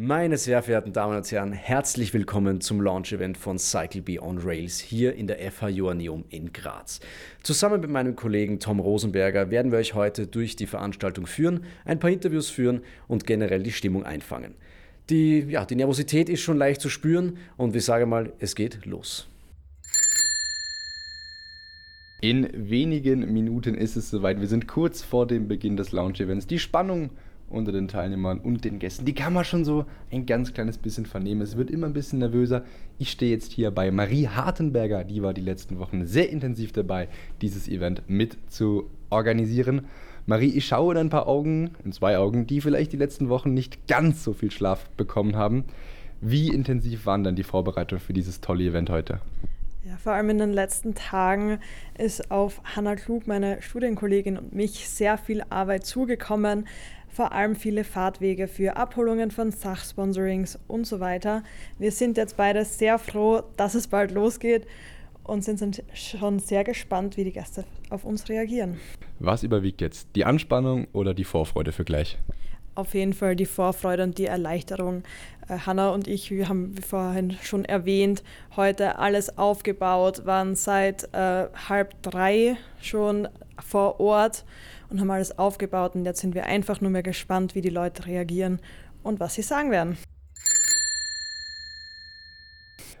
[0.00, 4.78] Meine sehr verehrten Damen und Herren, herzlich willkommen zum Launch-Event von Cycle Be on Rails
[4.78, 7.00] hier in der FH Joanneum in Graz.
[7.42, 11.98] Zusammen mit meinem Kollegen Tom Rosenberger werden wir euch heute durch die Veranstaltung führen, ein
[11.98, 14.54] paar Interviews führen und generell die Stimmung einfangen.
[15.10, 18.86] Die, ja, die Nervosität ist schon leicht zu spüren und wir sagen mal, es geht
[18.86, 19.26] los.
[22.20, 24.38] In wenigen Minuten ist es soweit.
[24.38, 26.46] Wir sind kurz vor dem Beginn des Launch-Events.
[26.46, 27.10] Die Spannung
[27.50, 29.04] unter den Teilnehmern und den Gästen.
[29.04, 31.42] Die kann man schon so ein ganz kleines bisschen vernehmen.
[31.42, 32.64] Es wird immer ein bisschen nervöser.
[32.98, 37.08] Ich stehe jetzt hier bei Marie Hartenberger, die war die letzten Wochen sehr intensiv dabei,
[37.40, 39.86] dieses Event mit zu organisieren.
[40.26, 43.54] Marie, ich schaue in ein paar Augen, in zwei Augen, die vielleicht die letzten Wochen
[43.54, 45.64] nicht ganz so viel Schlaf bekommen haben.
[46.20, 49.20] Wie intensiv waren dann die Vorbereitungen für dieses tolle Event heute?
[49.88, 51.60] Ja, vor allem in den letzten Tagen
[51.96, 56.66] ist auf Hannah Klug, meine Studienkollegin und mich, sehr viel Arbeit zugekommen
[57.08, 61.42] vor allem viele Fahrtwege für Abholungen von Sachsponsorings und so weiter.
[61.78, 64.66] Wir sind jetzt beide sehr froh, dass es bald losgeht
[65.24, 68.78] und sind schon sehr gespannt, wie die Gäste auf uns reagieren.
[69.18, 70.08] Was überwiegt jetzt?
[70.16, 72.18] Die Anspannung oder die Vorfreude für gleich?
[72.74, 75.02] Auf jeden Fall die Vorfreude und die Erleichterung.
[75.48, 78.22] Äh, Hanna und ich, wir haben wie vorhin schon erwähnt,
[78.54, 83.28] heute alles aufgebaut, waren seit äh, halb drei schon
[83.60, 84.44] vor Ort
[84.90, 88.06] und haben alles aufgebaut und jetzt sind wir einfach nur mehr gespannt, wie die Leute
[88.06, 88.60] reagieren
[89.02, 89.96] und was sie sagen werden.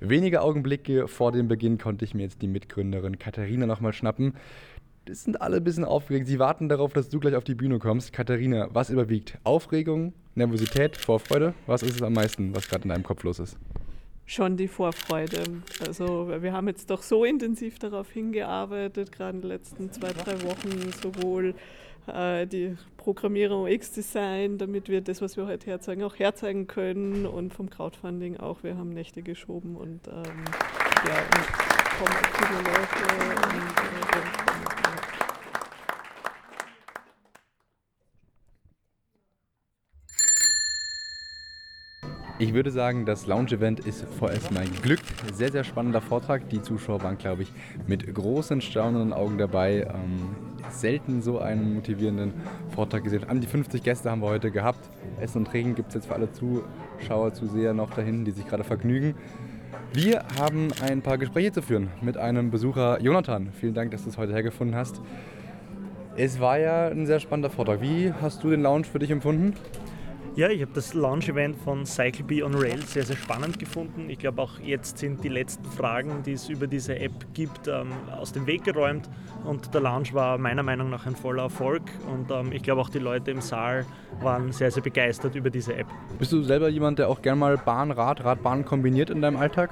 [0.00, 4.34] Wenige Augenblicke vor dem Beginn konnte ich mir jetzt die Mitgründerin Katharina nochmal schnappen.
[5.06, 6.26] Das sind alle ein bisschen aufgeregt.
[6.26, 8.12] Sie warten darauf, dass du gleich auf die Bühne kommst.
[8.12, 9.38] Katharina, was überwiegt?
[9.44, 11.54] Aufregung, Nervosität, Vorfreude?
[11.66, 13.58] Was ist es am meisten, was gerade in deinem Kopf los ist?
[14.26, 15.42] Schon die Vorfreude.
[15.86, 20.42] Also wir haben jetzt doch so intensiv darauf hingearbeitet, gerade in den letzten zwei, drei
[20.42, 21.54] Wochen, sowohl
[22.06, 27.52] äh, die Programmierung X-Design, damit wir das, was wir heute herzeigen, auch herzeigen können und
[27.52, 28.62] vom Crowdfunding auch.
[28.62, 30.44] Wir haben Nächte geschoben und ähm,
[31.06, 34.53] ja, und kommen viele Leute und, äh,
[42.44, 45.06] Ich würde sagen, das Lounge-Event ist vorerst mal geglückt.
[45.32, 46.46] Sehr, sehr spannender Vortrag.
[46.50, 47.50] Die Zuschauer waren, glaube ich,
[47.86, 49.88] mit großen, staunenden Augen dabei.
[49.88, 50.36] Ähm,
[50.68, 52.34] selten so einen motivierenden
[52.74, 53.24] Vortrag gesehen.
[53.24, 54.90] An die 50 Gäste haben wir heute gehabt.
[55.18, 58.62] Essen und Trinken gibt es jetzt für alle Zuschauer, Zuseher noch dahin, die sich gerade
[58.62, 59.14] vergnügen.
[59.94, 63.52] Wir haben ein paar Gespräche zu führen mit einem Besucher, Jonathan.
[63.58, 65.00] Vielen Dank, dass du es heute hergefunden hast.
[66.18, 67.80] Es war ja ein sehr spannender Vortrag.
[67.80, 69.54] Wie hast du den Lounge für dich empfunden?
[70.36, 74.10] Ja, ich habe das Launch-Event von Cycle Be on Rail sehr, sehr spannend gefunden.
[74.10, 77.92] Ich glaube, auch jetzt sind die letzten Fragen, die es über diese App gibt, ähm,
[78.10, 79.08] aus dem Weg geräumt.
[79.44, 81.82] Und der Launch war meiner Meinung nach ein voller Erfolg.
[82.12, 83.86] Und ähm, ich glaube, auch die Leute im Saal
[84.22, 85.86] waren sehr, sehr begeistert über diese App.
[86.18, 89.70] Bist du selber jemand, der auch gerne mal Bahn, Rad, Radbahn kombiniert in deinem Alltag?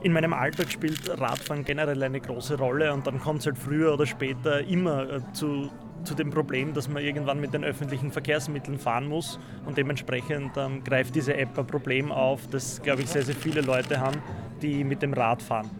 [0.00, 3.94] in meinem Alltag spielt Radfahren generell eine große Rolle und dann kommt es halt früher
[3.94, 5.70] oder später immer äh, zu
[6.08, 10.82] zu dem Problem, dass man irgendwann mit den öffentlichen Verkehrsmitteln fahren muss und dementsprechend ähm,
[10.82, 14.22] greift diese App ein Problem auf, das, glaube ich, sehr, sehr viele Leute haben,
[14.62, 15.70] die mit dem Rad fahren.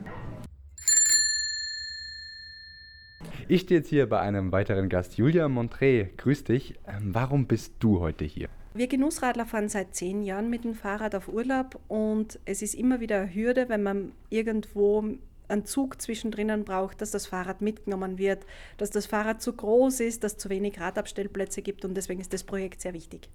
[3.48, 6.10] Ich stehe jetzt hier bei einem weiteren Gast, Julia Montré.
[6.18, 6.74] Grüß dich.
[6.86, 8.50] Ähm, warum bist du heute hier?
[8.74, 13.00] Wir Genussradler fahren seit zehn Jahren mit dem Fahrrad auf Urlaub und es ist immer
[13.00, 15.02] wieder eine Hürde, wenn man irgendwo
[15.48, 20.24] einen Zug zwischendrin braucht, dass das Fahrrad mitgenommen wird, dass das Fahrrad zu groß ist,
[20.24, 23.28] dass es zu wenig Radabstellplätze gibt und deswegen ist das Projekt sehr wichtig.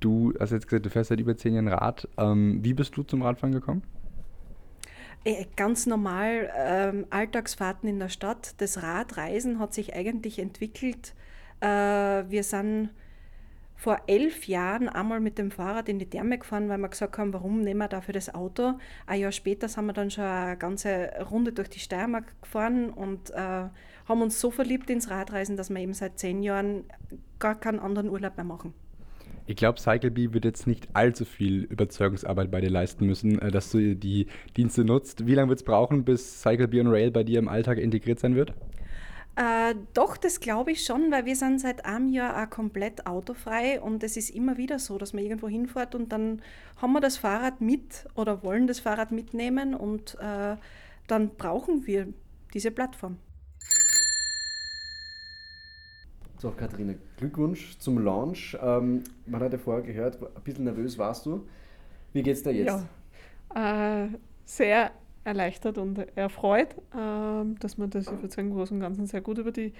[0.00, 2.08] Du hast jetzt gesagt, du fährst seit über zehn Jahren Rad.
[2.18, 3.82] Ähm, wie bist du zum Radfahren gekommen?
[5.24, 8.54] Äh, ganz normal ähm, Alltagsfahrten in der Stadt.
[8.58, 11.14] Das Radreisen hat sich eigentlich entwickelt.
[11.60, 12.90] Äh, wir sind
[13.76, 17.32] vor elf Jahren einmal mit dem Fahrrad in die Therme gefahren, weil wir gesagt haben,
[17.32, 18.74] warum nehmen wir dafür das Auto?
[19.06, 23.30] Ein Jahr später sind wir dann schon eine ganze Runde durch die Steiermark gefahren und
[23.30, 23.68] äh,
[24.08, 26.84] haben uns so verliebt ins Radreisen, dass wir eben seit zehn Jahren
[27.38, 28.72] gar keinen anderen Urlaub mehr machen.
[29.48, 33.70] Ich glaube, CycleBee wird jetzt nicht allzu viel Überzeugungsarbeit bei dir leisten müssen, äh, dass
[33.70, 34.26] du die
[34.56, 35.26] Dienste nutzt.
[35.26, 38.34] Wie lange wird es brauchen, bis CycleBee on Rail bei dir im Alltag integriert sein
[38.34, 38.54] wird?
[39.36, 43.78] Äh, doch, das glaube ich schon, weil wir sind seit einem Jahr auch komplett autofrei
[43.78, 46.40] und es ist immer wieder so, dass man irgendwo hinfährt und dann
[46.78, 50.56] haben wir das Fahrrad mit oder wollen das Fahrrad mitnehmen und äh,
[51.06, 52.08] dann brauchen wir
[52.54, 53.18] diese Plattform.
[56.38, 58.56] So, Katharina, Glückwunsch zum Launch.
[58.62, 61.46] Ähm, man hat ja vorher gehört, ein bisschen nervös warst du.
[62.14, 62.84] Wie geht's dir jetzt?
[63.54, 64.08] Ja, äh,
[64.46, 64.92] sehr
[65.26, 68.06] erleichtert und erfreut, ähm, dass wir das,
[68.36, 69.72] im Großen und Ganzen sehr gut über die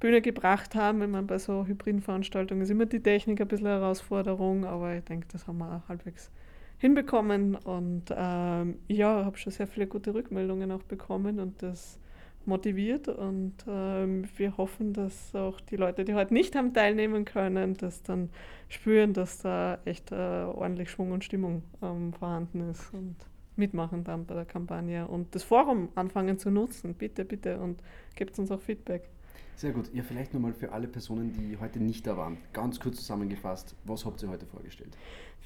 [0.00, 1.02] Bühne gebracht haben.
[1.02, 4.96] Ich meine, bei so hybriden Veranstaltungen ist immer die Technik ein bisschen eine Herausforderung, aber
[4.96, 6.30] ich denke, das haben wir auch halbwegs
[6.78, 7.54] hinbekommen.
[7.54, 11.98] Und ähm, ja, habe schon sehr viele gute Rückmeldungen auch bekommen und das
[12.46, 13.08] motiviert.
[13.08, 18.02] Und ähm, wir hoffen, dass auch die Leute, die heute nicht haben teilnehmen können, das
[18.02, 18.30] dann
[18.68, 23.16] spüren, dass da echt äh, ordentlich Schwung und Stimmung ähm, vorhanden ist und
[23.56, 26.94] mitmachen dann bei der Kampagne und das Forum anfangen zu nutzen.
[26.94, 27.82] Bitte, bitte und
[28.14, 29.08] gebt uns auch Feedback.
[29.56, 29.90] Sehr gut.
[29.94, 34.04] Ja, vielleicht nochmal für alle Personen, die heute nicht da waren, ganz kurz zusammengefasst, was
[34.04, 34.94] habt ihr heute vorgestellt?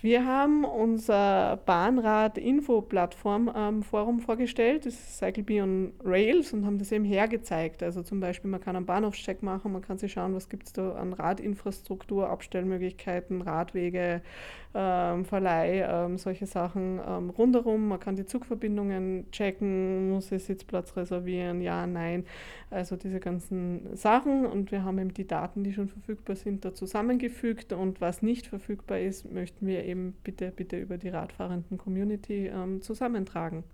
[0.03, 7.05] Wir haben unser Bahnrad-Info-Plattform ähm, vorgestellt, das ist Cycle on Rails und haben das eben
[7.05, 7.83] hergezeigt.
[7.83, 10.73] Also zum Beispiel, man kann einen Bahnhofscheck machen, man kann sich schauen, was gibt es
[10.73, 14.23] da an Radinfrastruktur, Abstellmöglichkeiten, Radwege,
[14.73, 17.89] ähm, Verleih, ähm, solche Sachen ähm, rundherum.
[17.89, 22.25] Man kann die Zugverbindungen checken, muss ich Sitzplatz reservieren, ja, nein.
[22.71, 26.75] Also diese ganzen Sachen und wir haben eben die Daten, die schon verfügbar sind, da
[26.75, 32.47] zusammengefügt und was nicht verfügbar ist, möchten wir eben bitte, bitte über die radfahrenden Community
[32.47, 33.65] ähm, zusammentragen.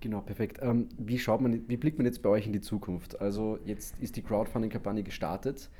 [0.00, 0.58] Genau, perfekt.
[0.62, 3.20] Ähm, wie, schaut man, wie blickt man jetzt bei euch in die Zukunft?
[3.20, 5.70] Also jetzt ist die Crowdfunding-Kampagne gestartet.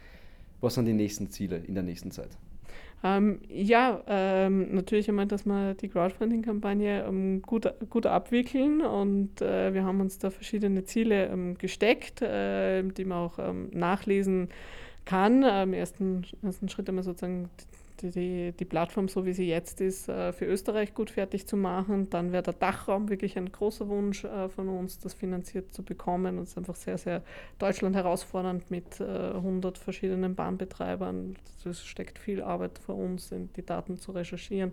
[0.60, 2.38] Was sind die nächsten Ziele in der nächsten Zeit?
[3.04, 9.74] Ähm, ja, ähm, natürlich einmal, dass wir die Crowdfunding-Kampagne ähm, gut, gut abwickeln und äh,
[9.74, 14.50] wir haben uns da verschiedene Ziele ähm, gesteckt, äh, die man auch ähm, nachlesen
[15.04, 15.42] kann.
[15.42, 17.50] Im ersten, ersten Schritt einmal sozusagen
[18.10, 22.10] die, die Plattform, so wie sie jetzt ist, äh, für Österreich gut fertig zu machen.
[22.10, 26.38] Dann wäre der Dachraum wirklich ein großer Wunsch äh, von uns, das finanziert zu bekommen.
[26.38, 27.22] Und es ist einfach sehr, sehr
[27.58, 31.36] Deutschland herausfordernd mit 100 äh, verschiedenen Bahnbetreibern.
[31.64, 34.72] Es steckt viel Arbeit vor uns, die Daten zu recherchieren.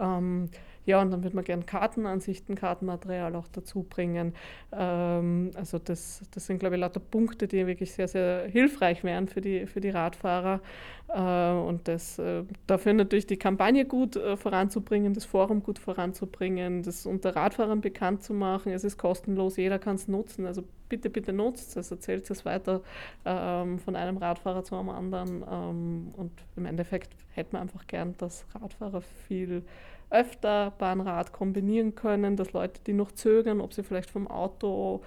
[0.00, 0.48] Ähm,
[0.84, 4.34] ja, und dann würde man gerne Kartenansichten, Kartenmaterial auch dazu bringen.
[4.72, 9.28] Ähm, also das, das sind, glaube ich, lauter Punkte, die wirklich sehr, sehr hilfreich wären
[9.28, 10.60] für die, für die Radfahrer.
[11.08, 12.18] Äh, und das,
[12.66, 18.22] dafür natürlich die Kampagne gut äh, voranzubringen, das Forum gut voranzubringen, das unter Radfahrern bekannt
[18.22, 18.72] zu machen.
[18.72, 20.46] Es ist kostenlos, jeder kann es nutzen.
[20.46, 22.82] Also bitte, bitte nutzt es, erzählt es weiter
[23.24, 25.44] ähm, von einem Radfahrer zu einem anderen.
[25.50, 29.62] Ähm, und im Endeffekt hätten wir einfach gern, dass Radfahrer viel
[30.10, 35.02] öfter Bahnrad kombinieren können, dass Leute, die noch zögern, ob sie vielleicht vom Auto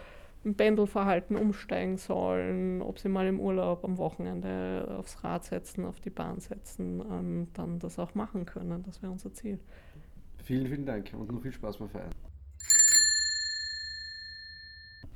[0.46, 6.00] im Pendelverhalten umsteigen sollen, ob sie mal im Urlaub am Wochenende aufs Rad setzen, auf
[6.00, 8.84] die Bahn setzen, ähm, dann das auch machen können.
[8.84, 9.60] Das wäre unser Ziel.
[10.44, 12.12] Vielen, vielen Dank und noch viel Spaß beim Feiern.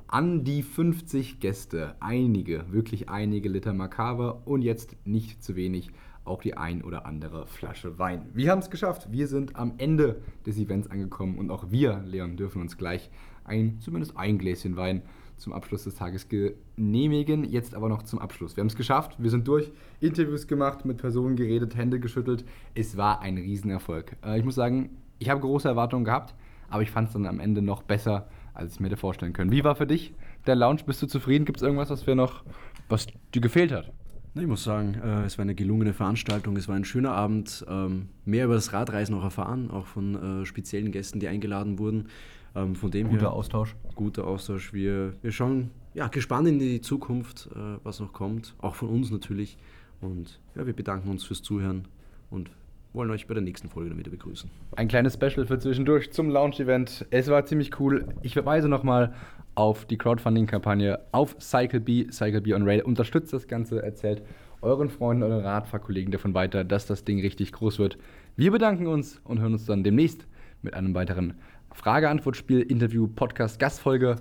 [0.07, 5.91] An die 50 Gäste, einige, wirklich einige Liter Makaber und jetzt nicht zu wenig
[6.25, 8.29] auch die ein oder andere Flasche Wein.
[8.33, 9.11] Wir haben es geschafft.
[9.11, 13.09] Wir sind am Ende des Events angekommen und auch wir, Leon, dürfen uns gleich
[13.43, 15.01] ein, zumindest ein Gläschen Wein
[15.39, 17.43] zum Abschluss des Tages genehmigen.
[17.43, 18.55] Jetzt aber noch zum Abschluss.
[18.55, 19.15] Wir haben es geschafft.
[19.17, 19.71] Wir sind durch.
[19.99, 22.45] Interviews gemacht, mit Personen geredet, Hände geschüttelt.
[22.75, 24.15] Es war ein Riesenerfolg.
[24.23, 26.35] Äh, ich muss sagen, ich habe große Erwartungen gehabt,
[26.69, 29.51] aber ich fand es dann am Ende noch besser, als ich mir hätte vorstellen können.
[29.51, 30.13] Wie war für dich
[30.45, 30.81] der Lounge?
[30.85, 31.45] Bist du zufrieden?
[31.45, 32.43] Gibt es irgendwas, was wir noch,
[32.87, 33.91] was dir gefehlt hat?
[34.35, 37.65] Ich muss sagen, äh, es war eine gelungene Veranstaltung, es war ein schöner Abend.
[37.67, 42.09] Ähm, mehr über das Radreisen auch erfahren, auch von äh, speziellen Gästen, die eingeladen wurden.
[42.55, 43.75] Ähm, von dem guter her, Austausch.
[43.95, 44.73] Guter Austausch.
[44.73, 49.11] Wir, wir schauen ja, gespannt in die Zukunft, äh, was noch kommt, auch von uns
[49.11, 49.57] natürlich.
[50.01, 51.87] Und ja, wir bedanken uns fürs Zuhören
[52.29, 52.51] und
[52.93, 54.49] wollen euch bei der nächsten Folge dann wieder begrüßen.
[54.75, 57.05] Ein kleines Special für zwischendurch zum Launch-Event.
[57.11, 58.07] Es war ziemlich cool.
[58.21, 59.13] Ich verweise nochmal
[59.55, 62.81] auf die Crowdfunding-Kampagne auf CycleB, CycleB on Rail.
[62.81, 64.23] Unterstützt das Ganze, erzählt
[64.61, 67.97] euren Freunden, euren Radfahrkollegen davon weiter, dass das Ding richtig groß wird.
[68.35, 70.27] Wir bedanken uns und hören uns dann demnächst
[70.61, 71.35] mit einem weiteren
[71.73, 74.17] Frage-Antwort-Spiel, Interview, Podcast, Gastfolge.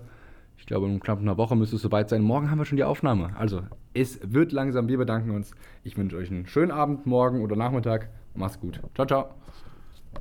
[0.57, 2.23] Ich glaube, in knapp einer Woche müsste es soweit sein.
[2.23, 3.37] Morgen haben wir schon die Aufnahme.
[3.37, 3.63] Also,
[3.95, 4.89] es wird langsam.
[4.89, 5.53] Wir bedanken uns.
[5.85, 8.09] Ich wünsche euch einen schönen Abend, morgen oder Nachmittag.
[8.35, 8.81] Macht's gut.
[8.95, 9.35] Ciao, ciao.